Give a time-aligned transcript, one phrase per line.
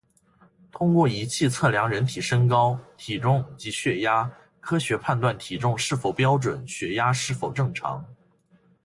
[0.71, 4.27] 通过仪器测量人体身高、体重及血压，
[4.59, 8.03] 科学判断体重是否标准、血压是否正常